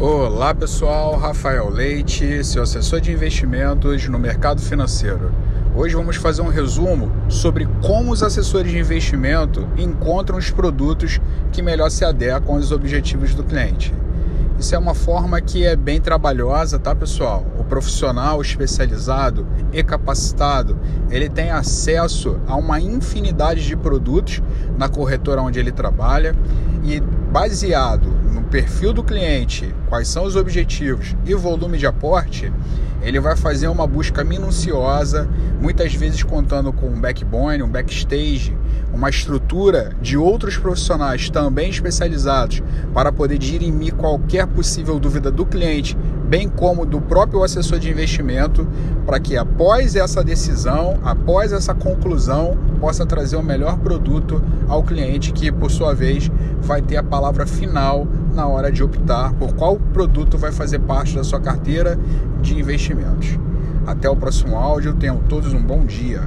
[0.00, 5.32] Olá pessoal, Rafael Leite, seu assessor de investimentos no mercado financeiro.
[5.74, 11.60] Hoje vamos fazer um resumo sobre como os assessores de investimento encontram os produtos que
[11.62, 13.92] melhor se adequam aos objetivos do cliente.
[14.56, 17.44] Isso é uma forma que é bem trabalhosa, tá, pessoal?
[17.58, 20.78] O profissional especializado e capacitado,
[21.10, 24.40] ele tem acesso a uma infinidade de produtos
[24.76, 26.36] na corretora onde ele trabalha
[26.84, 28.17] e baseado
[28.48, 32.52] perfil do cliente, quais são os objetivos e volume de aporte,
[33.02, 35.28] ele vai fazer uma busca minuciosa,
[35.60, 38.56] muitas vezes contando com um backbone, um backstage,
[38.92, 45.96] uma estrutura de outros profissionais também especializados para poder dirimir qualquer possível dúvida do cliente,
[46.24, 48.66] bem como do próprio assessor de investimento,
[49.06, 55.32] para que após essa decisão, após essa conclusão, possa trazer o melhor produto ao cliente,
[55.32, 56.30] que por sua vez
[56.60, 58.06] vai ter a palavra final
[58.38, 61.98] na hora de optar por qual produto vai fazer parte da sua carteira
[62.40, 63.36] de investimentos.
[63.84, 66.22] Até o próximo áudio, tenham todos um bom dia.